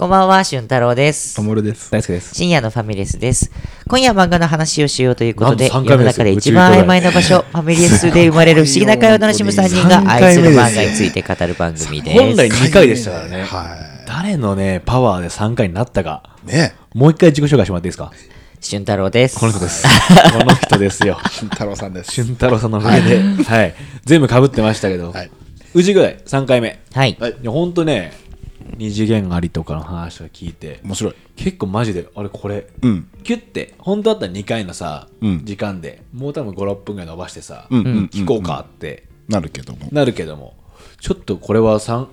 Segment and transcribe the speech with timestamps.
[0.00, 1.42] こんばんは、俊太郎ですと。
[1.42, 1.90] もるです。
[1.90, 2.34] 大輔です。
[2.34, 3.50] 深夜のファミレスです。
[3.86, 12.18] 今夜は漫画の話をしようということで、なんと3世の中で一番曖昧な場所、ファミレスで生まれる不思議な会を楽しむ3人が愛する漫画について語る番組です。
[12.18, 13.42] 本来2回でしたからね。
[13.42, 13.76] は
[14.06, 16.22] 誰のね、パワーで3回になったか。
[16.44, 16.46] い。
[16.46, 18.10] ねもう一回自己紹介してもらっていいですか？
[18.58, 19.38] 俊太郎です。
[19.38, 19.84] この人です。
[20.32, 21.18] この人ですよ。
[21.30, 22.12] 俊太郎さんです。
[22.12, 23.74] 俊太郎さんのおかげで、はい。
[24.06, 25.30] 全部被ってましたけど、はい
[25.74, 26.80] うちぐらい、3回目。
[26.94, 27.18] はい。
[27.20, 28.29] はいいや、ほんとね、
[28.76, 31.14] 二次元ありとかの話を聞いて、面白い。
[31.36, 33.08] 結構マジで、あれこれ、うん。
[33.22, 39.88] キュッて、本当だったら2回のさ、うん時間でもう多分5、6分ぐらい伸ばしてさ、うんうんうん聞こうかってなるけども。
[39.92, 40.54] なるけども、
[41.00, 42.06] ちょっとこれは3、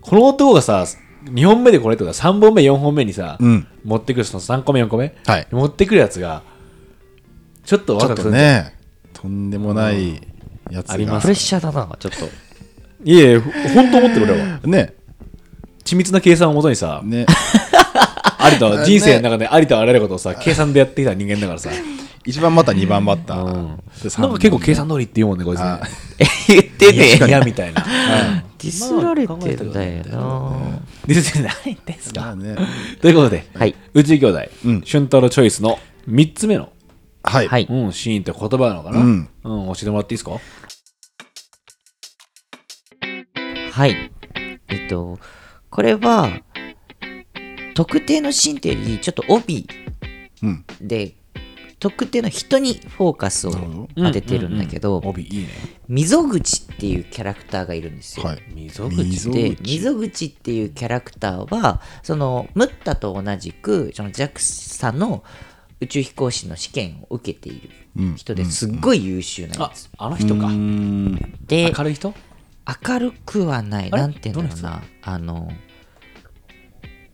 [0.00, 0.84] この男がさ、
[1.24, 6.42] 2本目でこれとは3本目、4本目にさ、うん持ってくるその3個目、4個目、はい持ってくるやつが、
[7.64, 8.74] ちょっとちょっと若くするね、
[9.12, 10.14] とんでもない
[10.70, 10.94] やつが。
[10.94, 12.26] ありまプレッシャーだな、ちょっと。
[13.04, 14.60] いえいえ、本当思ってる俺は。
[14.64, 14.94] ね。
[15.86, 17.26] 緻密な計算をもとにさ、ね。
[18.52, 21.70] 有田は人生の中で有田はあらゆることをさ、計算でやってきた人間だからさ、
[22.24, 25.80] 一番バッター、二番バッタうんなんか結構計算通りって言うもんね、こいつねあ。
[26.48, 27.82] 言ってねいや、みたいな。
[28.58, 29.46] ディスられてんだ
[29.86, 30.80] よな。
[31.06, 32.56] ディスってないんですかまあね。
[33.00, 33.74] ということで、はい。
[33.94, 35.78] うち兄弟、うん俊太郎チョイスの
[36.08, 36.70] 3つ目の、
[37.22, 37.48] はい。
[37.48, 37.66] はい。
[37.70, 40.40] うん、シーンって言葉なのかな、ううんん教えてもらっていいですか？
[43.72, 44.10] はい。
[44.68, 45.18] えっと、
[45.76, 46.30] これは、
[47.74, 49.68] 特定のシーンっていうより、ちょっと帯
[50.42, 50.64] うん。
[50.80, 51.12] で、
[51.78, 55.48] 特定の人にフォーカスを当ててるんだけど、帯いいね。
[55.86, 58.24] 溝口っていうキャラクターがいるんですよ。
[58.24, 58.42] はい。
[58.54, 65.22] 溝溝で口溝口っていうキャラクターはそのムッタと同じくその JAXA の
[65.80, 70.52] 宇宙飛行士の試験を受けている人ですっごい優秀なやあつ、、あの人かう。
[70.52, 71.16] ん。
[71.46, 72.14] で明るい人？
[72.84, 74.02] 明るくはないあれ？
[74.02, 75.52] なんて言うんだろうどなあの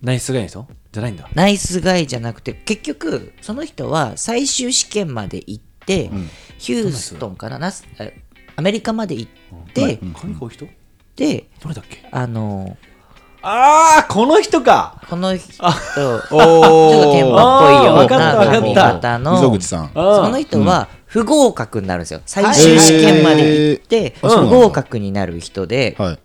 [0.02, 1.28] ナイスガイの人じゃないんだ。
[1.34, 6.10] ナイスガイじゃなくて結局その人は最終試験まで行って、
[6.58, 7.58] ヒューストンかな？
[7.58, 8.04] ナスあ
[8.56, 10.66] アメリカまで行って、ういう人？
[11.14, 12.06] でどれだっけ？
[12.10, 12.76] あの
[13.42, 15.02] あー、この人か！
[15.08, 15.72] この人ちょっ
[16.30, 16.40] お
[17.04, 18.52] と天馬っぽいようわかったわかった。
[18.52, 19.90] な髪型の溝口さん。
[19.92, 22.22] その人は不合格になるんですよ。
[22.26, 26.18] 最終試験まで行って、不合格になる人で、はい。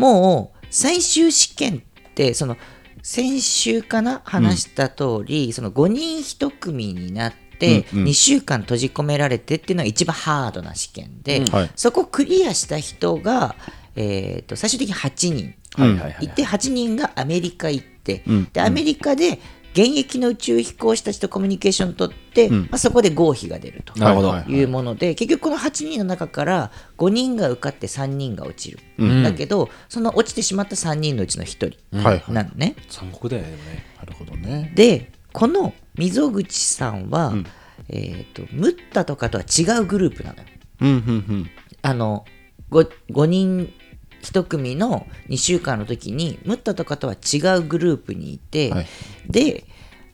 [0.00, 1.82] もう最終試験
[2.18, 2.56] って、その
[3.02, 8.04] 先週かな話した通り、その5人1組になって、うんうん。
[8.06, 11.70] 2週間閉じ込められてっていうのが一番ハードな試験で、はい。
[11.76, 13.54] そこクリアした人が、
[13.94, 15.54] えー、と最終的に8人。
[15.76, 18.48] はいて、8人がアメリカ行って、うん。
[18.52, 19.38] でアメリカで
[19.78, 23.94] 現役の宇宙飛行士たちとコミュニケーションを取って、まあ、そこで合否が出ると。
[24.48, 28.80] いうもので、結局この8人の中から5人が受かって3人が落ちる、
[29.22, 32.32] だけどその落ちてしまった3人のうちの1人はいはい。
[32.32, 33.48] なのね、残酷だよね。
[33.98, 34.72] なるほどね。
[34.74, 37.34] でこの溝口さんは、
[37.88, 40.44] えー、とムッタとかとは違うグループなのよ
[40.80, 40.98] うん、うん、う
[41.34, 41.50] ん。
[41.82, 42.24] あの
[42.70, 43.72] 5, 5人
[44.22, 48.86] 1組の2週間の時にムッタとかとは違うグループにいて、はい。
[49.28, 49.64] で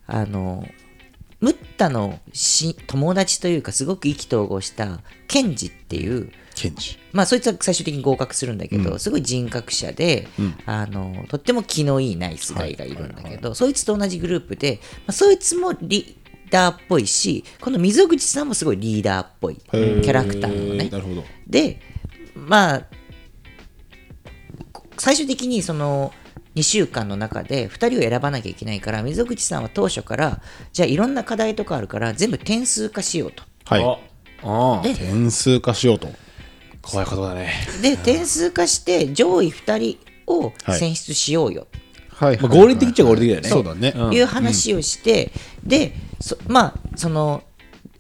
[0.06, 0.66] あの
[1.41, 6.98] ムッタのし友達というかすごく意気投合したケンジっていうケンジ。
[7.12, 10.28] まあそいつは最終的に合格するんだけど、すごい人格者で、
[10.66, 20.88] あのとっても気のいいナイスガイがいるんだけど、そいつと同じグループで、まあ、そいつもリーダーっぽいしこの溝口さんもすごいリーダーっぽいキャラクターなのね。
[20.88, 21.25] なるほど。
[21.47, 21.81] で
[22.34, 22.86] まあ
[24.99, 26.12] 最終的にその
[26.55, 30.41] 2週間の中で2人を選ばなきゃいけないから溝口さんは当初から
[30.72, 33.43] じゃあいろんな課題とかあるから全部点数化しようと。
[33.65, 33.84] はい。
[34.43, 36.09] ああで点数化しようと。
[36.83, 37.53] 怖いことだね。
[37.83, 41.66] で点数化して上位2人を選出しようよ
[42.09, 43.93] はいまあ合理的っちゃ合理的だよねそうだね。
[43.93, 45.33] という話をして、
[45.65, 47.42] でそまあその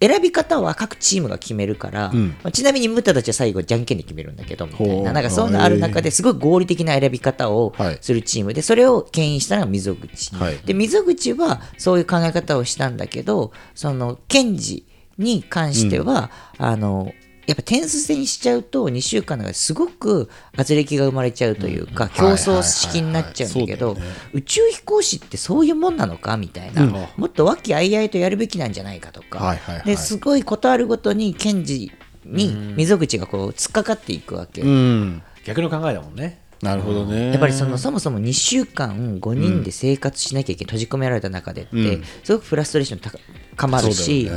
[0.06, 2.28] 選び方は各チームが決めるから、ん。
[2.28, 5.12] まあちなみにムタたちは最後じゃんけんで決めるんだけどみたいな。
[5.12, 7.98] なんかそういうのある中ですごい合理的な選び方をはい。
[8.00, 10.58] するチームでそれを牽引したのが溝口、はい。
[10.58, 14.86] で溝口はそういう考え方をしたんだけどその検事
[15.18, 17.12] に関しては、あの
[17.46, 23.96] やっぱ点数制にしちゃうと2週間の中ですごく圧力が生まれちゃうというか、競争式になっちゃうんだけど
[24.32, 26.86] 宇宙飛行士ってそういうもんなのかみたいな、
[27.16, 29.84] もっと和気あいあいとやるべきなんじゃないかとか、はいはいはい。
[29.84, 31.92] ですごいことあるごとに検事
[32.24, 35.22] に溝口がこう突っかかっていくわけ、うん。
[35.44, 36.40] 逆の考えだもんね。
[36.64, 37.28] なるほどね。
[37.28, 43.18] やっぱりそのそもそも2週間5人で生活しなきゃいけない、閉じ込められた中でって、すごくフラストレーション高
[43.54, 44.30] かまるし、ね。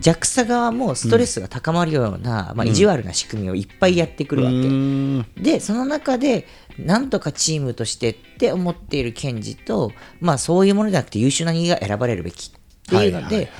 [0.00, 5.26] JAXA 側もストレスが高まるような、まあ、意地悪な仕組みをいっぱいやってくるわけ、うん。
[5.36, 6.48] でその中で
[6.78, 13.50] なんとかチームとしてって思っている検事と、まあ、そういうものじゃなくて優秀な人間が選ばれるべきっていうので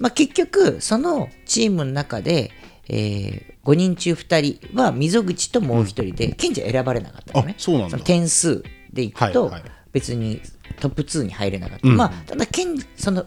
[0.00, 2.50] まあ結局そのチームの中で、
[2.88, 7.54] え5人中2人は溝口ともう1人で、検事は選ばれなかったのね。
[7.58, 7.98] あそうなんだ。
[7.98, 9.62] の点数でいくと、はいはい。
[9.92, 10.40] 別に
[10.80, 13.26] トップ2に入れなかった、まあただ検その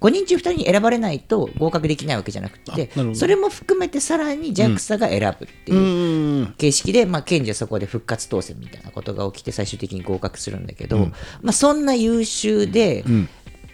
[0.00, 6.54] 5人中2人に選ばれないと合格できないわけじゃなくてそれも含めてさらに JAXA が選ぶっていううん。
[6.56, 10.98] 形式で、まあ、検事はそこで復活当選みたいなことが起きて最終的に合格するんだけど、
[11.42, 13.04] まあ、そんな優秀で、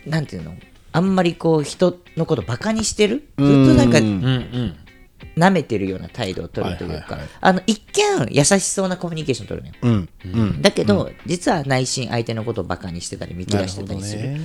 [0.05, 0.55] なんていうの？
[0.93, 3.29] あんまりこう人のことバカにしてる？
[3.39, 4.77] ずっとなんかうんうんうん
[5.37, 10.63] 舐めてるような態度を取るというかあの一見優しそうなコミュニケーションを取るのようんうん。
[10.63, 14.37] だけど、実は内心相手のことをバカにしてたり見下してたりする。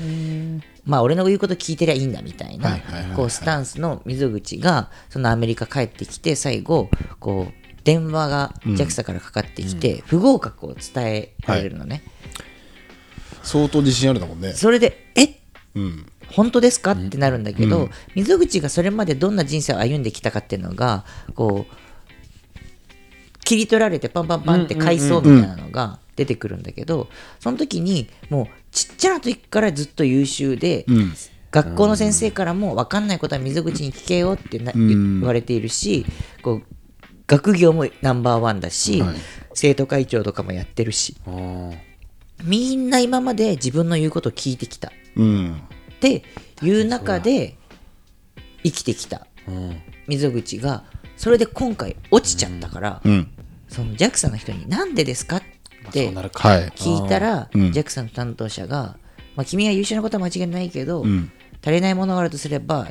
[0.85, 2.77] まあ俺の言うこと聞いてりゃいいんだみたいな
[3.15, 6.89] こうスタンスの溝口がそのアメリカ帰ってきて最後
[7.19, 12.03] こう電話が JAXA からかかってきて不合格を伝えられるのね、
[13.43, 14.53] 相当自信あるだもんね。
[14.53, 15.39] それでえ
[15.75, 16.91] うん本当ですか？
[16.91, 21.05] ってなるんだけど、溝口がそれまでどんな人生を歩んできたかっていうのが
[21.35, 27.07] こう切り取られてパンパンパンって回想みたいなのが出てくるんだけど
[27.39, 30.85] その時にもうちっちゃな時からずっと優秀で、
[31.51, 36.05] 学校の先生からも分かんないことは溝口に聞けよってな言われているし
[36.41, 36.63] こう
[37.27, 39.03] 学業もナンバーワンだし、
[39.53, 41.15] 生徒会長とかもやってるし。
[42.43, 44.91] みんな今まで自分の言うことを聞いてきた。
[45.15, 45.61] うん
[46.01, 46.23] って
[46.63, 47.55] いう中で
[48.63, 49.81] 生きてきたうん。
[50.07, 50.83] 溝口が
[51.15, 53.31] それで今回落ちちゃったから、うん。
[53.67, 55.41] その JAXA の人に「なんでですか?」っ
[55.91, 57.69] て聞いたら、うん。
[57.69, 58.97] JAXA の担当者が、
[59.35, 61.31] まあ、君が優秀なことは間違いないけど、ん。
[61.63, 62.87] 足りないものがあるとすれば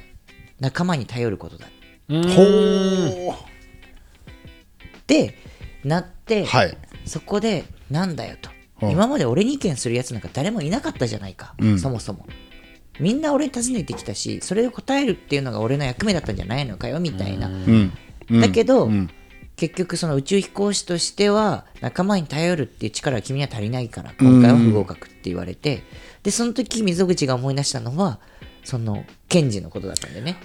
[0.61, 1.67] 仲間に頼ることだ。
[2.09, 5.37] ほって
[5.85, 6.79] なって、うはい。
[7.05, 8.51] そこでなんだよと、
[8.83, 8.91] うん。
[8.93, 12.27] 今まで俺に意見するやつなんか誰もいなかったじゃないか、そもそも
[13.01, 17.93] みんな俺に尋ねてきたしそれを答えるっていうのが俺の役目だったんじゃないのかよみたいな、うん。
[18.31, 18.41] うん。
[18.41, 19.11] だけど、うん。
[19.57, 25.83] 結局その宇宙飛行士としては仲間に頼るっていう力は君には足りないから今回は不合格って言われて、
[26.23, 28.21] でその時溝口が思い出したのは
[28.65, 30.39] その検事のことだったんでね。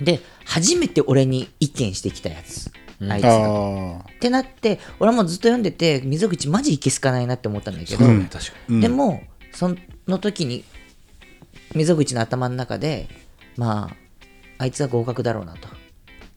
[0.00, 2.72] で初めて俺に意見してきたやつ。
[3.10, 3.44] あいつが。
[3.44, 8.80] あってなって俺はもうずっと読んでて溝口マジいけすかないなって思ったんだけど、そうね確かうん。
[8.80, 9.68] でもそ
[10.08, 10.64] の時に
[11.74, 13.08] 溝口の頭の中で
[13.56, 13.90] ま
[14.58, 15.68] ああいつは合格だろうなと。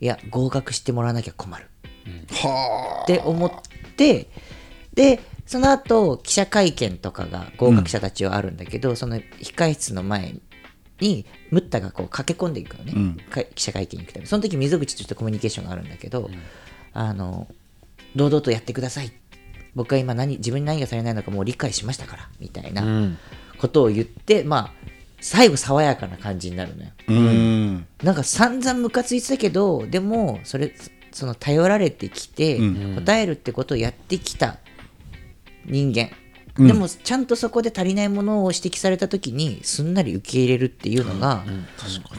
[0.01, 1.67] いや合格してもらわなきゃ困る。
[2.43, 3.51] あはって思っ
[3.95, 4.29] て
[4.93, 10.35] でその後記者会見とかが合格者たちはあるんだけど、その控室の前
[10.99, 13.15] にムッタがこう駆け込んでいくのね、ん。
[13.15, 14.23] か記者会見に行くため。
[14.23, 16.29] にその時溝口としてコミュニケーションがあるんだけど、
[16.93, 17.47] あの
[18.15, 19.11] 堂々とやってください。
[19.75, 23.17] 僕は今何自分に何が足りないのかもう理解しましたからみたいなうん。
[23.59, 24.73] ことを言って、まあ
[25.25, 26.91] 最後爽やかな感じになるのよ。
[27.07, 27.87] うん。
[28.03, 30.71] なんか散々ムカついてたけどでもそれ
[31.11, 32.59] その頼られてきて、
[32.95, 34.59] 答えるってことをやってきた
[35.65, 36.11] 人間、
[36.67, 41.43] でもちゃんとそこで足りないものを指摘された時にすんなり受け入れるっていうのが、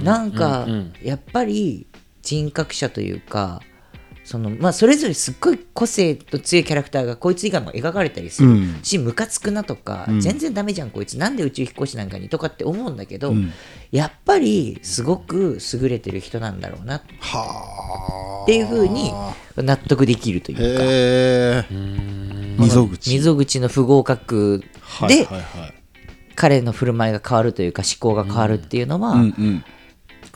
[0.02, 0.66] なんか
[1.00, 1.86] やっぱり
[2.22, 3.62] 人格者というか
[4.26, 8.80] そのまあそれぞれすっごい個性と強いキャラクターがこいつ以外も描かれたりするうん。
[8.82, 13.32] し、ムカつくなとか、全然ダメじゃんこいつなんで宇宙飛行士なんかにとかって思うんだけど、
[13.92, 16.96] やっぱりすごく優れてる人なんだろうな。
[16.96, 19.12] っはていうふうに
[19.56, 21.66] 納得できるというか。
[22.58, 23.10] 溝口。
[23.14, 24.64] 溝口の不合格
[25.02, 25.74] ではいはいはい。
[26.34, 29.64] 彼の振る舞いが変わるというか思考が変わるっていうのは、うんうん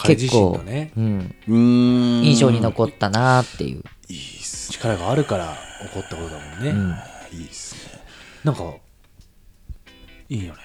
[0.07, 0.92] 結構、のね。
[0.97, 2.25] うん、うーん。
[2.25, 3.83] 印象に残ったなっていう。
[4.71, 5.57] 力があるから
[5.88, 6.97] 起こったことだもんね、
[7.33, 7.76] いいっす
[8.45, 8.75] なんか
[10.28, 10.59] いいよね。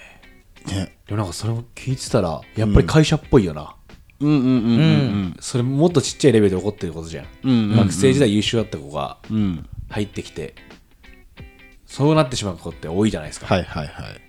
[0.66, 0.74] ね。
[0.74, 3.74] ねでもなんかそれを聞いてたらやっぱり会社っぽいよな、
[4.20, 9.36] うんうんうんうんそれもっとちっちゃいレベルで起こってることじゃん、うんうんうん学生時代優秀だった子がうん。
[9.36, 10.56] うん入ってきて
[11.86, 14.20] そうなってしまう子って多いじゃないですか、はいはいはい。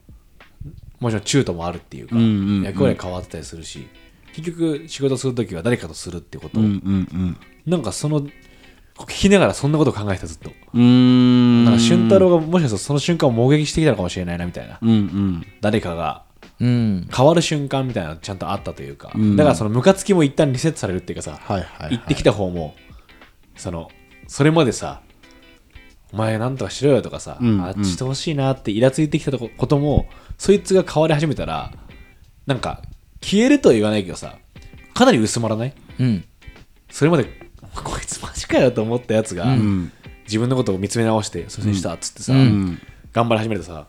[0.99, 2.63] もちろん中途もあるっていうか、うんうんうん。
[2.63, 3.87] 役割変わってたりするし
[4.33, 8.21] 結局仕事するときは誰かとするってこと、うんうんなんかその
[8.95, 10.51] 聞きながらそんなことを考えてたずっと。
[10.73, 11.65] うんうーん。
[11.65, 14.79] なんか俊太郎がもしかしたらその瞬間を目撃してきたのかもしれないなみたいな。
[14.81, 15.45] うんうん。
[15.61, 16.25] 誰かが。
[16.59, 21.97] うん、変わる瞬間みたいなのちゃんとあったというか、だからそのムカつきも一旦リセットされるっていうかさ、はいはいはい。
[21.97, 22.73] 行ってきた方も
[23.55, 23.89] その
[24.27, 25.01] それまでさ
[26.11, 30.07] お前なんとかしろよとかさ、うんあっちしてほしいなってイラついてきたとこことも
[30.39, 31.71] そいつが変わり始めたら
[32.47, 32.81] なんか
[33.21, 34.37] 消えるとは言わないけどさ
[34.93, 35.73] かなり薄まらない？
[35.99, 36.23] うん。
[36.89, 37.25] それまで
[37.83, 39.91] こいつマジかよと思ったやつが、うん。
[40.25, 42.79] 自分のことを見つめ直して「そうにした」っつってさ、うん。
[43.13, 43.87] 頑張り始めるとさ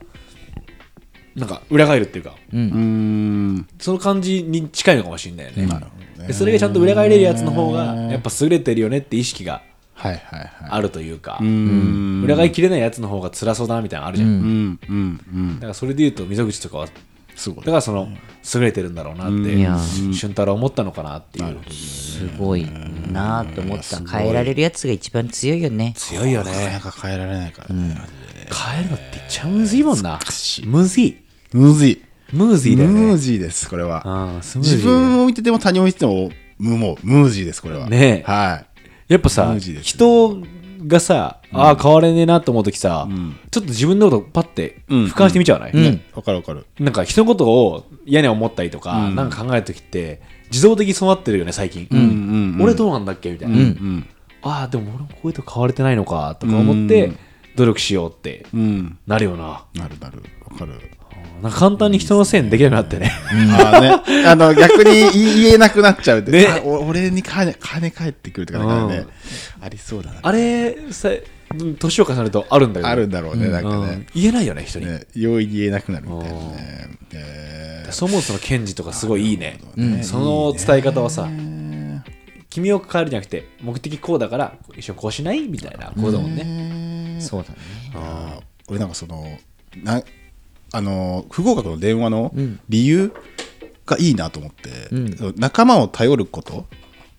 [1.34, 2.60] なんか裏返るっていうかうん。
[2.60, 3.66] うん。
[3.78, 6.28] その感じに近いのかもしれないよね,、なるほどね。
[6.28, 9.62] でそれがちゃんと裏返れるやつの方がやっぱ優れてるよねって意識が
[9.94, 10.50] はいはいはい。
[10.70, 12.22] あるというか、うん。
[12.24, 14.80] 裏返りきれないやつの方が辛そうだなみたいなのあるじゃん、うん。
[14.88, 15.20] うん。
[15.34, 15.58] うん。
[15.60, 16.88] からそれで言うと溝口とかは
[17.38, 18.08] すごいだからその
[18.54, 19.78] 優れてるんだろうなって、いや。
[19.78, 21.72] 俊太郎思ったのかなっていう。
[21.72, 22.66] すごい
[23.12, 24.18] なと思った。
[24.18, 25.94] 変えられるやつが一番強いよね。
[25.96, 27.96] 強いよなかなねか変えられないからね。
[28.72, 30.18] 変えるのってめっちゃむずいもんな。
[30.64, 31.16] むずい。
[31.52, 32.02] ムーズイ
[32.32, 33.00] ムーズイだよね。
[33.00, 34.40] ムージーですこれは。
[34.56, 37.88] 自分を見てても他人を見ててもムもうムージーですこれは。
[37.88, 38.30] ねえ。
[38.30, 38.64] は
[39.06, 40.42] やっぱさ人
[40.86, 43.08] がさ、ああ変われねえなと思う時さ、
[43.50, 45.04] ちょっと自分のことパッてうん。
[45.06, 46.04] 俯瞰してみちゃわない、いね。
[46.14, 46.66] わかるわかる。
[46.78, 54.06] なんか人のことを嫌に思ったりとか、なんか考える時って自動的にそうなってるよね最近、うんうん俺どうなんだっけみたいな、うん
[54.40, 57.18] ああでも俺もこういうと変われてないのかとか思って、うん
[57.58, 58.98] 努力しようってうん。
[59.04, 59.64] なるよな。
[59.74, 60.22] なるなる。
[60.48, 60.74] わかる。
[61.42, 63.10] なんか簡単に人のせいにできなくなってね、
[63.60, 63.96] ああね。
[64.26, 66.46] あの逆に言言えなくなっちゃうってね。
[66.46, 69.06] あお俺に金金返ってくるとかだからね。
[69.60, 70.20] ありそうだな。
[70.22, 71.18] あれさうん
[71.78, 73.88] 年を重ねるとあるんだけどあるんだろうねなんかうん。
[73.88, 76.98] ね言えないよね人に、ね容易に言えなくなるみたいなね。
[77.12, 77.92] えー。
[77.92, 79.60] そう思うとその検事とかすごいいいね、
[80.02, 81.26] その伝え方はさ、
[82.50, 87.56] 君を変えるじゃなくて目的こうだから一緒にこうしないみたいなことだもんね、そうだね。
[87.94, 89.24] あー俺なんかその
[89.82, 90.02] な
[90.72, 92.30] あの不合格の電話の
[92.68, 93.10] 理由
[93.86, 94.70] がいいなと思って、
[95.36, 96.66] 仲間を頼ることって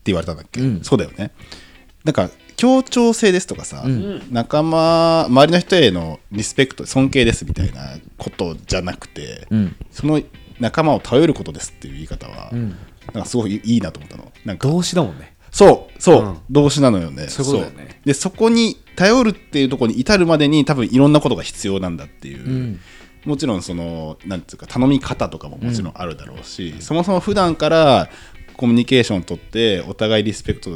[0.05, 1.31] 言われたんだっけ、そうだよね。
[2.03, 2.29] なんか
[2.59, 3.85] 協調性ですとかさ、
[4.31, 9.77] 仲間周りの人へのリスペクト尊敬ですみたいなことじゃなくて、ん。
[9.91, 10.21] その
[10.59, 12.51] 仲間を頼ることですっていう言い方は、
[13.13, 14.33] なんかすごいいいなと思ったの。
[14.43, 15.35] なんか動詞だもんね。
[15.51, 16.37] そうそう、うん。
[16.49, 17.29] 動詞なのよね。
[17.29, 18.01] そうね。
[18.03, 22.77] でそこに頼るっていうところに至るまでに多分いろんなことが必要なんだっていう、
[23.23, 28.09] もちろんそのなんていうか頼み方とかももちろんあるだろうし、そもそも普段から
[28.57, 30.71] コミュニケーションを取ってお互いリスペクト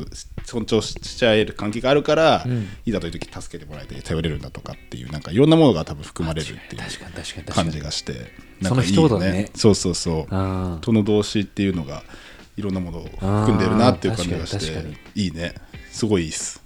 [0.45, 2.45] 尊重しちゃえる関係があるから、
[2.85, 6.81] いざという時助けてもらえて頼れるんだとかっていうなんかいろんなものが多分含まれるっていう
[7.53, 8.13] 感にじがして
[8.61, 9.49] なんかいいよ一言でね。
[9.55, 10.27] そうそうそう。
[10.29, 12.03] あその動詞っていうのが
[12.57, 15.55] いろんなものを含んでるなっていう感じがして確いいね。
[15.91, 16.61] すごいいいっす。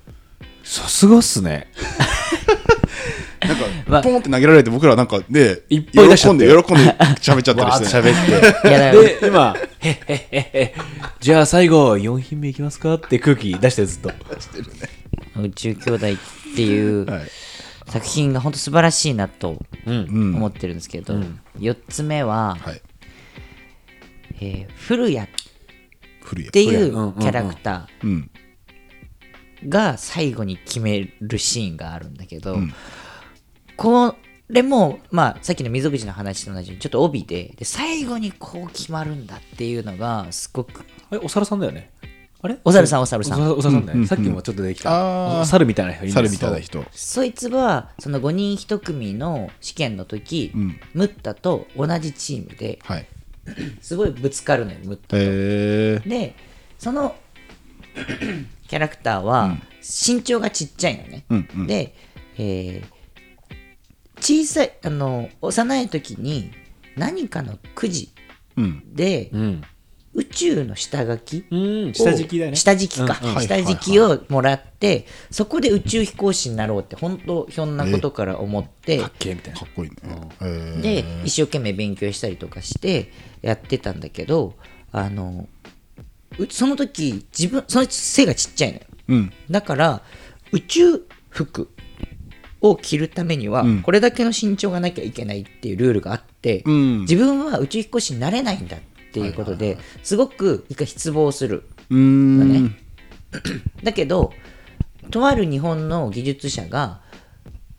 [0.63, 1.71] さすがっすね
[3.41, 6.47] なんまあかポンって投げられて僕らなんかねいっぱい出しちゃって。
[6.47, 6.83] 喜んで喜んで
[7.21, 8.67] 喋っちゃったわーってりして喋って。
[8.67, 10.75] い やだからで今「へっへっへっへ。
[11.19, 14.11] じゃあ最後4品目いきますか?」って空気出してずっと。
[15.41, 17.21] 宇宙兄弟っていうはい。
[17.89, 19.95] 作品が本当素晴らしいなとうん。
[20.09, 21.13] うん思ってるんですけど、
[21.59, 22.81] 4つ目は、はい。
[24.41, 25.27] えー古谷っ
[26.21, 26.51] 古谷。
[26.51, 26.89] てい古谷。
[26.89, 27.21] うんうんううん。
[27.21, 28.29] キャラクタうん。
[29.63, 32.73] ーが最後に決めるシーンがあるんだけど、ん
[33.77, 34.15] こ
[34.49, 41.91] れも、まあ、さっきの溝口の話と同じようにちょっと帯でで最後にこう決まるんだっていうのがすごくあれお猿さんだよね。
[42.41, 42.57] あれ？
[42.63, 43.41] お猿さんお猿さん。
[43.41, 45.45] お猿さんだよね、さっきもちょっと出てきた。
[45.45, 46.21] 猿みたいな人いるんだ。
[46.21, 46.85] よ猿みたいな人。
[46.91, 50.79] そいつはその5人1組の試験の時、ん。
[50.93, 53.05] ムッタと同じチームではい。
[53.81, 56.09] すごいぶつかるのよムッタと。
[56.09, 56.35] で
[56.77, 57.15] その
[58.67, 61.67] キャラクターは身長がちっちゃいのね、うんうん。
[61.67, 61.95] で、
[62.37, 62.96] えー
[64.27, 66.51] 小さいあの幼い時に
[66.97, 68.11] 何かのくじ
[68.57, 68.93] うん。
[68.93, 69.63] で、うん。
[70.15, 71.89] 宇宙の下書きうん。
[71.91, 72.57] を下敷きだよね。
[72.57, 73.41] 下敷きか、うんうん。
[73.41, 79.59] 下敷きをもらってそこで宇宙飛行士になろうって本当ひょんなことから思ってかっけえみたいな。
[79.61, 79.91] かっこいい
[80.81, 80.81] ね。
[80.81, 84.55] で一生懸命勉強したりとかしてやってたんだけど
[84.91, 85.47] あの
[86.37, 88.83] うその時自分その背がちっちゃいのよ。
[89.07, 89.33] うん。
[89.49, 90.01] だから
[90.51, 91.69] 宇宙服
[92.61, 93.81] を着るためにはうん。
[93.81, 96.99] これだけの身長がなきゃいけないっていうルールがあって、うん。
[97.01, 98.79] 自分は宇宙飛行士になれないんだっ
[99.13, 101.63] ていうことですごく一回失望する。
[101.89, 102.65] うーん。
[102.65, 102.71] ね。
[103.83, 104.33] だけど
[105.11, 107.01] とある日本の技術者が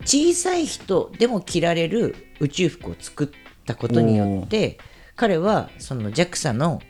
[0.04, 3.28] 小さい人でも着られる宇宙服を作っ
[3.66, 4.78] たことによって
[5.16, 6.80] 彼はその JAXA の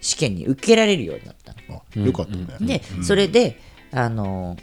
[0.00, 1.82] 試験に受けられるようになったの。
[1.96, 2.80] あよかったね。
[2.80, 3.60] で、それで
[3.92, 4.56] あの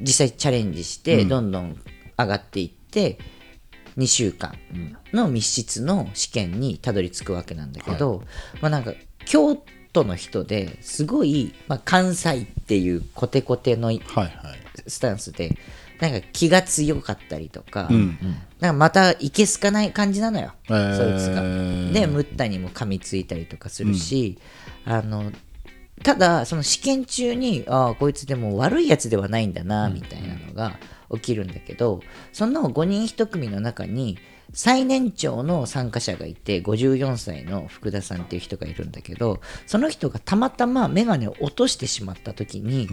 [0.00, 1.76] 実際チャレンジしてどんどん
[2.18, 3.18] 上がっていって、
[3.96, 4.54] 2週間
[5.12, 8.22] の密室の試験にたどり着くわけなんだけど、
[8.60, 8.92] まあなんか
[9.24, 9.56] 京
[9.92, 14.30] 都の人ですごい、まあ、関西っていうコテコテのはいはい。
[14.86, 15.56] スタンスで
[16.00, 18.18] なんか気が強かったりとか、うん。
[18.60, 20.96] なんかまたいけすかない感じなのよ、えー。
[20.96, 21.42] そいつが。
[21.92, 24.38] でムッタにも噛みついたりとかするし、
[24.84, 25.30] あの
[26.02, 30.78] ただその試験中にああこいつでも悪いやつではないんだなみたいなのが
[31.12, 32.00] 起きるんだけど
[32.32, 34.18] その5人1組の中に
[34.52, 42.88] 最年長の参加者がいて54歳の福田さんっていう人がいるんだけどその人がたまたま眼鏡を落としてしまった時に、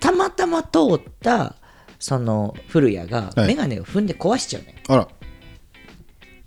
[0.00, 1.56] たまたま通った
[1.98, 4.76] その古谷がはい眼鏡を踏んで壊しちゃうのよ。
[4.88, 5.08] あら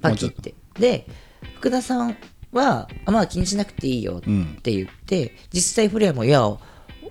[0.02, 0.54] パキって。
[0.80, 1.08] で、
[1.56, 2.18] 福田さん
[2.58, 4.22] は、あまあ気にしなくていいよっ
[4.62, 6.42] て言って、実際古谷も、いや、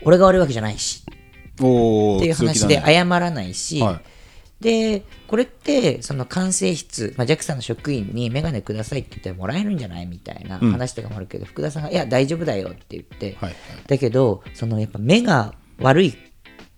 [0.03, 4.01] 俺が悪いわけじゃないしっていう話で謝らないし、はい。
[4.61, 13.55] で、これって、その管制室、まあ、JAXA の職員にメガネくださいって言ったらもらえるんじゃないみたいな話とかもあるけど、福田さんが、いや、大丈夫だよって言って、はいはい。
[13.87, 16.15] だけど、そのやっぱ目が悪い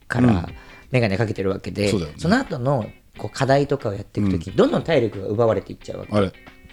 [0.09, 0.49] から、
[0.91, 2.19] メガネかけてるわけで、そうだよね。
[2.29, 6.33] の後のこう課題とかをやっていくときに、どんどん体力が奪われていっちゃうわけ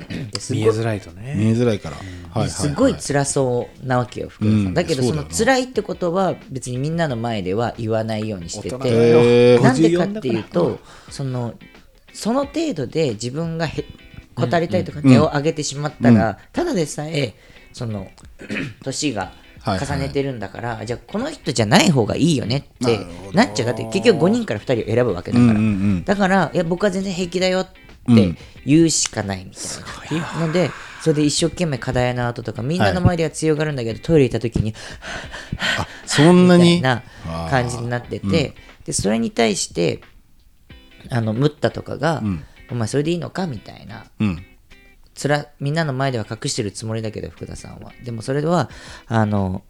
[0.09, 0.63] 見えですごい。
[0.63, 1.35] づらいとね。
[1.37, 1.97] 見えづらいから。
[1.97, 4.59] はいはいすごい辛そうなわけよ、福田さん。
[4.59, 4.73] うん。
[4.73, 11.53] だけど、そうの辛いってことは別にみんなの前では言わないようにしてて、なんでかっ54ていうと、その、
[12.13, 13.85] その程度で自分がへ
[14.35, 17.35] こたりたいとか手を挙げてしまったら、ただでさえ、
[17.71, 18.09] その、
[18.83, 19.87] 年がはいはい。
[19.87, 22.99] 重ねてるんだから、じゃあこの人じゃない方がいいよねって
[23.33, 23.65] なっちゃう。
[23.65, 25.51] だって結局5人から2人を選ぶわけだから。
[25.53, 26.03] うんうんうん。
[26.03, 30.47] だから、いや、僕は全然平気だよって言うしかないみたいな。
[30.47, 30.71] ので、
[31.01, 34.73] それで一生懸命課題の後とか、みんなの前では強がるんだけど、トイレ行った時に、
[36.05, 36.77] そんなに？
[36.77, 36.95] みたい
[37.27, 40.01] な感じになってて、で、それに対して、
[41.09, 42.23] あの、ムッタとかが、
[42.71, 44.05] お前それでいいのかみたいな。
[44.19, 44.45] うん。
[45.13, 47.93] つらみんなの前では隠してるつもりだけど福田さんは。
[48.03, 48.69] でもそれでは
[49.07, 49.63] あの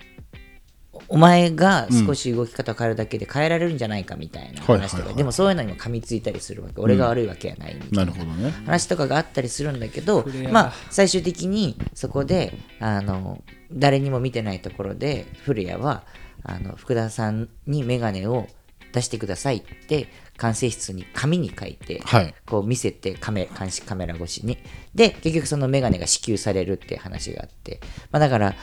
[1.07, 5.01] お前が少し動き方を変えるだけで変えられるんじゃないかみたいな話とか、はいはい。
[5.07, 6.81] はいでもそういうのにも噛みついたりするわけ。
[6.81, 8.51] 俺が悪いわけやないみたいななるほどね。
[8.65, 16.03] 話とかがあったりするんだけどまあ最終的にそこであの誰にも見てないところで古谷は
[16.43, 18.47] あの福田さんに眼鏡を
[18.93, 22.33] 出してくださいって管制室に紙に書いて、はい。
[22.45, 24.57] こう見せてカメ監視カメラ越しに。
[24.93, 27.79] で結局その眼鏡が支給されるっていう話があって、
[28.11, 28.55] まあ、だから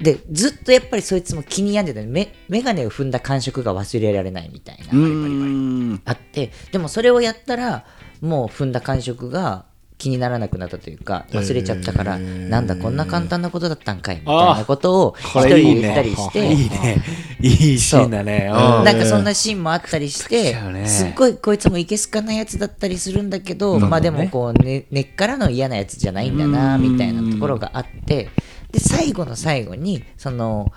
[0.00, 6.00] でずっとやっぱりそいつも気に病んでたメ眼鏡を踏んだ感触が忘れられないみたいな。
[6.04, 7.84] あってでもそれをやったら
[8.20, 9.66] もう踏んだ感触が
[9.98, 16.32] 気にならなくなったというか忘れちゃったから、なんだこんな簡単なことだったんかいみたいなことを一こ人で言ったりし。
[16.32, 16.48] て。
[16.50, 17.02] いいね。
[17.42, 18.48] いいシーンだね。
[18.50, 18.54] う。
[18.54, 18.84] ん。
[18.84, 20.86] なんかそんなシーンもあったりしてね。
[20.86, 28.30] すっごいこいつもいけすかないやつだったりするんだけど、まあでもこう、ね、根っからの嫌なやつじゃないんだなみたいなところがあって
[28.72, 30.72] で最後の最後にその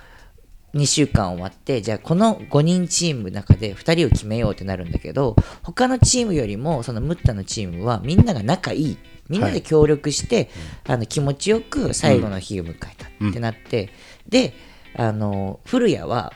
[0.73, 8.97] 2週間終わってじゃあこの5人チームの中で2人を決めようってなるんだけど他のチームよりもそのムッタのチームはみんなが仲いい。
[9.29, 10.49] みんなで協力して、
[10.85, 13.89] あの気持ちよく最後の日を迎えたってなって、
[14.27, 14.53] で
[14.95, 16.33] あの古谷は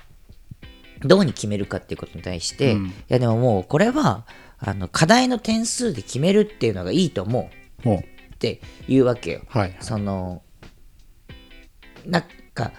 [1.01, 2.77] どうに決めるかっていうことに対して、い
[3.09, 4.25] やでももうこれは
[4.59, 7.49] あの課題の点数で決めるっていうのがいいと思
[7.83, 8.03] うも
[8.35, 9.41] っていうわけよ。
[9.49, 9.77] はい。
[9.81, 10.41] その
[12.07, 12.71] なんか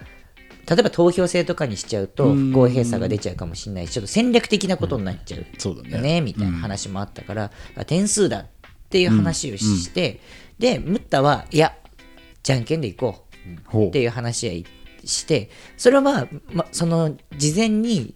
[0.69, 5.91] 例えば投票制とかにしちゃうと不公平さが出ちゃうかもしれないしちょっと戦略的なことになっちゃうそうだね。
[5.91, 8.47] よねみたいな話もあったから、あ点数だっ
[8.91, 10.21] ていう話をして、
[10.59, 11.75] でムッタはいや
[12.43, 13.25] じゃんけんでいこ
[13.73, 14.55] うっていう話は
[15.05, 18.15] してそれは、ま、その事前に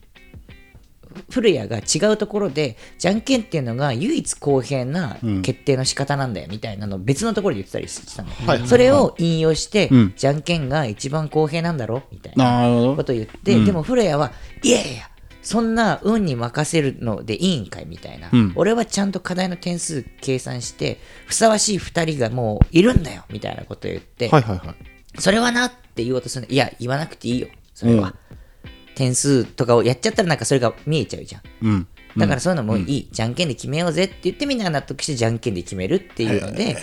[1.33, 10.13] 古谷が違うところでじゃんけんっていうのが唯一公平な決定の仕方なんだよみたいなのを別のところで言ってたりしたの、はいそれを引用して、ん。
[10.17, 15.11] じゃんけんが一番公平なんだろみたいなことを言って、でも古谷はいやいやいや
[15.43, 18.53] そんな運に任せるのでいいんかいみたいな、ん。
[18.55, 25.21] 俺はちゃんと課題の点数計算してふさわしい2人がもういるんだよみたいなことを言って、はいはいはい。
[25.21, 26.53] それはなって言おうとするの。
[26.53, 28.15] いや言わなくていいよそれは、
[28.95, 31.43] 点数とかをやっちゃったらなんかそれが見えちゃうじゃん。
[31.63, 31.87] うん。
[32.17, 36.77] だからそういうのもいい、じゃんけんで決めようぜって言ってみんなが納得してじゃんけんで決めるっていうので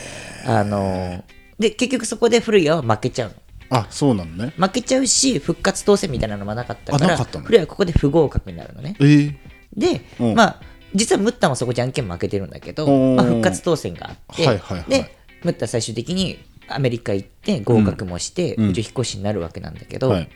[0.46, 1.24] あのー
[1.60, 3.36] で結局そこで古谷は負けちゃうの。
[3.72, 4.54] あそうなのね。
[4.58, 8.96] 負けちゃうし復活当選みたいなのもなかったから古谷はここで不合格になるのね。
[9.00, 9.36] えー、
[9.76, 10.36] で、うん。
[10.36, 10.62] まあ
[10.96, 14.90] 実はムッタもそこじゃんけん負けてるんだけど、まあ、復活当選があって、はいはいはい。
[14.90, 18.70] でムッタ最終的にアメリカ行って合格もしてうん。
[18.70, 20.30] 宇宙飛行士になるわけなんだけど、はい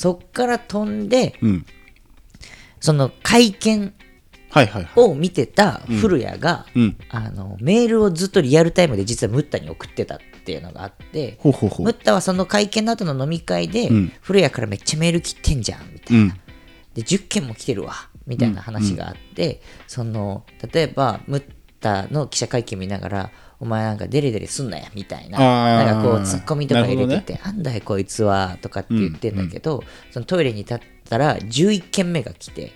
[0.00, 1.66] そっから飛んでうん。
[2.80, 3.92] その会見
[4.96, 6.96] を見てた古谷が、うん。
[7.10, 11.84] あのメールをずっとリアルタイムで実はムッタに送ってたっていうのがあってほうほうほう。
[11.84, 14.10] ムッタはその会見の後の飲み会で、ん。
[14.22, 16.28] 古谷からめっちゃメール来てんじゃんみたいな、うん。
[16.94, 17.92] で10件も来てるわ
[18.26, 21.44] みたいな話があって、その例えばムッ
[21.80, 32.72] タの記者会見見ながらお前なんかデレデレすんなやみたいななんかこうツッコミとか入れてて、なんだよこいつはとかって言ってんだけど、そのトイレに立ったら11件目が来て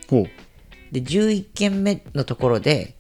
[0.92, 2.96] で11件目のところで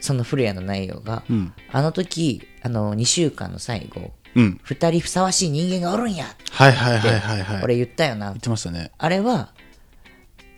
[0.00, 1.52] その古谷の内容が、ん。
[1.70, 4.60] あの時あの2週間の最後うん。
[4.64, 7.62] 2人ふさわしい人間がおるんやはいはいはいはいはい。
[7.64, 8.28] 俺言ったよな。
[8.28, 8.92] 言ってましたね。
[8.96, 9.52] あれは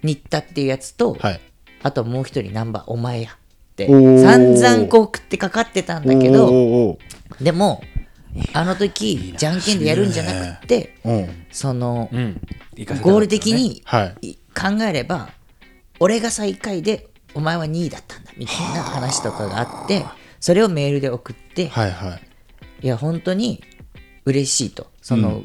[0.03, 1.41] 新田っていうやつと、はい。
[1.83, 3.37] あともう一人ナンバーお前や
[3.87, 6.99] 散々こう食ってかかってたんだけど
[7.41, 7.83] でも
[8.53, 10.95] あの時じゃんけんでやるんじゃなくて
[11.51, 15.31] そのゴール的に考えれば
[16.01, 20.05] 俺が最下位でお前は2位だったんだみたいな話とかがあって
[20.41, 22.23] それをメールで送ってはいはい。
[22.83, 23.63] いや本当に
[24.25, 24.89] 嬉しいと。
[25.01, 25.45] その、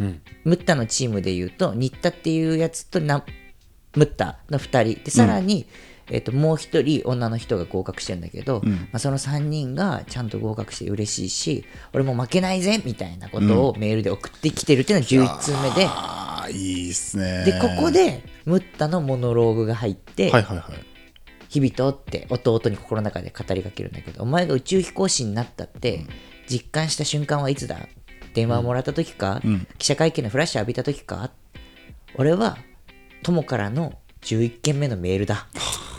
[0.00, 0.22] うん。
[0.44, 3.22] ムッタのチームで言うと新田っていうやつとな
[3.94, 5.04] ムッタの2人。
[5.04, 5.66] でさらに、
[6.10, 17.44] えっともう1人女の人が合格してるんだけど、まあ、その3人がちゃんと合格して嬉しいし俺も負けないぜみたいなことをメールで送ってきてるっていうのが11通目で、ああいいっすね。
[17.44, 20.66] でここでムッタのモノローグが入って、はいはいはい。
[21.48, 26.06] 日々とって弟に心の中で語りかけるんだけどお前が宇宙飛行士になったって
[26.48, 27.88] 実感した瞬間はいつだ？
[28.34, 29.40] 電話をもらった時か、
[29.78, 31.30] 記者会見のフラッシュ浴びた時か？
[32.14, 32.58] 俺は
[33.22, 35.46] 友からの11件目のメールだ。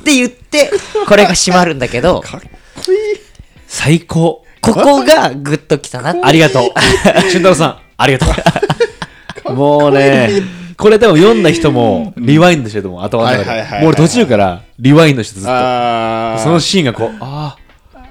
[0.02, 0.72] って言って
[1.08, 2.42] これが閉まるんだけど かっ
[2.86, 2.98] こいい。
[3.68, 4.46] 最高。
[4.62, 6.16] ここがグッときたな。
[6.24, 6.64] ありがとう。
[7.32, 8.26] 俊太郎さんありがと
[9.50, 9.54] う。
[9.54, 10.30] もうね
[10.78, 13.04] これ多分読んだ人もリワインドしてると思う。
[13.04, 15.50] 頭もう俺途中からリワインドしてずっと。
[16.44, 18.02] そのシーンがこうああ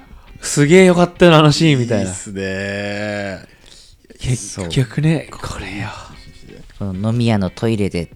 [0.41, 2.03] すげえよかったよなあのシーンみたいな。
[2.05, 3.39] いいっすね。
[4.19, 5.89] 結局ねこれよ。
[6.79, 8.09] この飲み屋のトイレで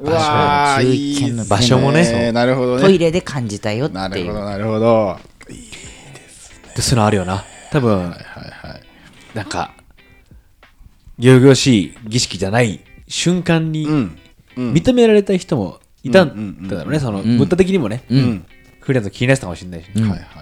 [0.00, 2.32] うわー11いいっす件の場所もね。
[2.32, 2.82] なるほどね。
[2.82, 5.18] トイレで感じたよってなるいうほどなるほど。
[6.74, 7.44] でそういうのあるよな。
[7.70, 7.98] 多分。
[7.98, 8.80] はいはい
[9.34, 9.74] なんか
[11.18, 14.18] 行々しい儀式じゃない瞬間にうん
[14.56, 14.72] うん。
[14.72, 18.02] 認められた人もいたうんうんうんんだろうねそのブッダ的にもね。
[18.10, 18.46] うん。
[18.80, 19.90] フリーランス気になってたかもしれないし。
[19.94, 20.18] はいはいはい。
[20.18, 20.39] は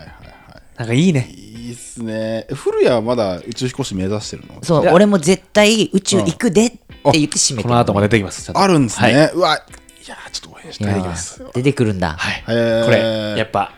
[0.78, 1.28] なんかいいね。
[1.34, 2.46] いいいっすね。
[2.54, 4.58] 古谷はまだ宇宙飛行士目指してるの？
[4.62, 4.94] そういや。
[4.94, 6.78] 俺も絶対宇宙行くでって
[7.12, 7.68] 言って締めてる。
[7.68, 8.42] この後も出てきます。
[8.42, 8.60] ちゃんと。
[8.60, 9.14] あるんですはい。
[9.14, 11.44] ねうわいやーちょっと応援したいいやきます。
[11.52, 12.44] 出てくるんだ、はい。
[12.48, 12.84] へー。
[12.84, 13.72] これやっぱ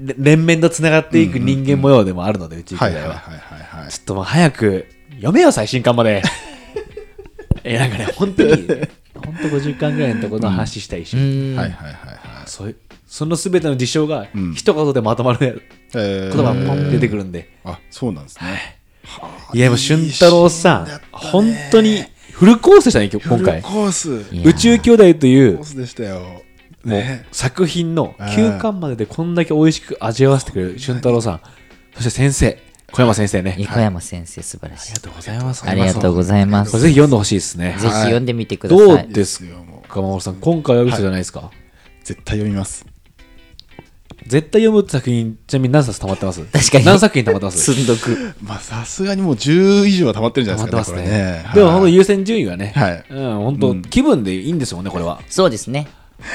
[0.00, 3.02] れ連綿とつながっていく人間模様でもあるので宇宙兄弟は。
[3.02, 3.90] はいはいはいはいはい。
[3.90, 6.22] ちょっともう早く読めよ最新刊まで。
[7.64, 8.50] えなんかね本当に
[9.14, 11.56] 本当50巻ぐらいのところの話したいし、うん。
[11.56, 12.18] はいはいはいはい。
[12.46, 14.54] そういうその全ての事象がん。
[14.54, 18.78] 一言でまとまるえー言葉がポンって出てくるんで、あそうなんですね。
[19.54, 19.58] い。
[19.58, 23.60] やもう俊太郎さん本当にフルコースでしたね今日今回。
[23.60, 24.10] フルコース。
[24.44, 26.20] 宇宙兄弟というコースでしたよ。
[26.20, 26.42] も
[26.84, 27.26] うね。
[27.32, 31.40] 作品の9巻まででこんだけ美味しく味わわせてくれる俊太郎さん。
[31.94, 32.58] そして先生
[32.90, 34.92] 小山先生ね、小山先生素晴らしい。
[34.92, 35.68] ありがとうございます。
[35.68, 36.70] ありがとうございます。
[36.70, 37.76] これぜひ読んでほしいですね。
[37.78, 40.36] ぜひ読んでみてください、どうですよもうか守さん。
[40.36, 41.50] 今回は嘘じゃないですか、
[42.02, 42.86] 絶対読みます
[44.26, 46.44] 絶対読むって作品ちなみに何冊溜まってます？
[46.44, 46.84] 確かに。
[46.84, 47.74] 何作品溜まってます？
[47.74, 51.44] 積んどくまあさすがにもう10以上は溜まってるんじゃ溜まってないですかねますね。
[51.48, 53.04] これねでも本当はい優先順位はね、はい。
[53.10, 53.82] うん、本当、うん。
[53.82, 55.20] 気分でいいんですよねこれは。
[55.28, 55.88] そうですね。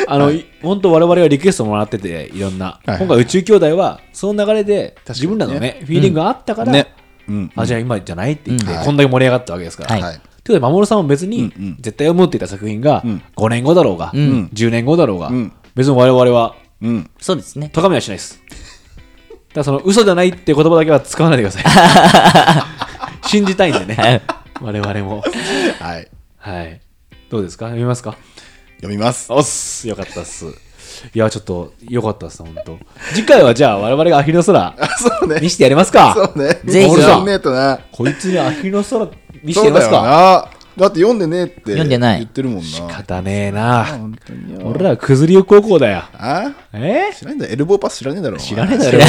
[0.07, 0.45] あの、い。
[0.61, 2.97] 本当我々はリクエストもらってていろんな、はい。
[2.99, 6.93] 今回宇宙兄弟はその流れで自分らのねフィーリングがあったから、ね。
[7.27, 7.51] うん。
[7.55, 8.85] あじゃあ今じゃないって言って、うん。
[8.85, 10.01] こんだけ盛り上がったわけですから、はい。
[10.01, 11.75] はいということで守さんも別にうんうん。
[11.79, 13.23] 絶対読むって言った作品がうん。
[13.35, 14.49] 5年後だろうが、ん。
[14.53, 15.53] 10年後だろうが、うん。
[15.75, 17.09] 別に我々はうん。
[17.19, 17.69] そうですね。
[17.73, 18.39] 高めはしないです。
[19.29, 21.61] だからその嘘じゃないって言葉だけは使わないでくださ
[23.23, 23.27] い。
[23.29, 24.21] 信じたいんでね。
[24.61, 25.23] 我々も。
[25.79, 26.07] はい。
[26.37, 26.81] はい。
[27.29, 27.65] どうですか？
[27.65, 28.15] 読みますか？
[28.77, 29.31] 読みます。
[29.31, 29.87] おっす。
[29.87, 30.45] よかったっす。
[31.13, 32.77] いや、ちょっと、よかったっす、本当
[33.13, 35.39] 次回はじゃあ、我々がアヒルの空、あそうね。
[35.41, 36.13] 見せてやりますか。
[36.15, 36.59] そうね。
[36.65, 36.89] ぜひ。
[36.89, 37.79] 俺さんねえとな。
[37.91, 39.07] こいつにアヒルの空、
[39.43, 40.01] 見せてやりますか。
[40.01, 40.45] な
[40.77, 43.85] だって読んでねえって読んでない言ってるもんな仕方ねえな。
[44.63, 46.03] 俺らはくずりよ高校だよ。
[46.13, 46.51] あ？
[46.73, 47.11] え？
[47.15, 48.99] 知らねえんだエルボーパス知らねえだろ知らねえだろ。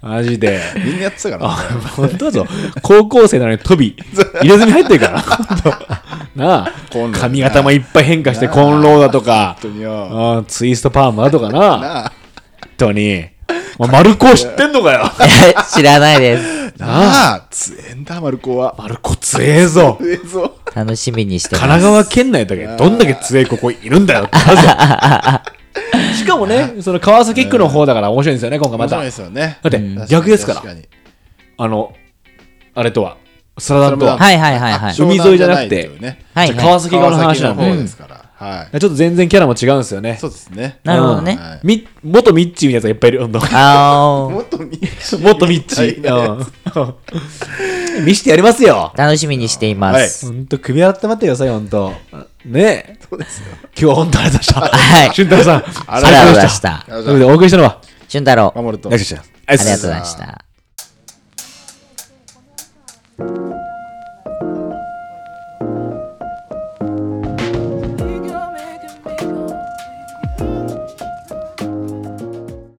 [0.08, 0.60] マジで。
[0.76, 2.46] みんなやってたから本当だぞ。
[2.82, 3.96] 高校生なのに飛び、
[4.40, 5.20] 入れ墨入ってるから。
[5.20, 6.72] 本当なあ、
[7.12, 12.12] 髪型もいっぱい変化して、コンローだとか、本当によあツイストパーマだとかな。
[12.60, 13.26] 本当に。
[13.78, 15.10] お前丸子知ってんのかよ。
[15.74, 16.72] 知らないです。
[16.78, 17.42] なあ。
[17.50, 18.74] 強えんだマルコは。
[18.78, 19.96] 丸子強えぞ。
[20.00, 20.56] 強えぞ。
[20.74, 21.60] 楽しみにしてます。
[21.60, 24.24] 神奈川県内だけどんだけ強いここいるんだよ。
[24.24, 25.58] ってなるぞ
[26.14, 28.96] しかもね、その川崎区の方だから面白いんですよね、今回また。
[28.96, 29.58] だ面白いですよね。
[29.66, 30.60] って逆ですから。
[30.60, 30.74] 確。
[30.74, 30.88] に。
[31.56, 31.92] あの、
[32.74, 33.16] あれとは、
[33.58, 34.18] スラダンとは。
[34.18, 34.94] はいはいはいはい。
[34.98, 36.24] 海沿いじゃなくてね。
[36.34, 37.62] 川崎側の話なんで。
[37.62, 40.16] 川崎の方ですからはい、ちょっと全然キャラも違うんですよね。
[40.20, 40.78] そうですね。
[40.84, 41.36] なるほどね。
[41.36, 43.24] はい、み元ミッチーみたいなやつがいっぱいいる。
[43.52, 45.22] あ 元ミッチー。
[45.22, 46.44] 元ミッチー。
[48.04, 48.92] 見してやりますよ。
[48.96, 50.26] 楽しみにしています。
[50.26, 51.92] 本、当、い、首洗って待ってください、本当。
[52.44, 52.96] ねえ。
[53.10, 53.46] そうですよ。
[53.76, 54.78] 今日本当ありがとうございました。
[54.78, 55.10] はい。
[55.12, 55.60] 俊太郎さん、あ
[55.98, 56.86] りがとうございました。
[57.26, 58.52] お送りしたのは、俊太郎。
[58.54, 58.88] 守ると。
[58.88, 60.44] ありがとうございました。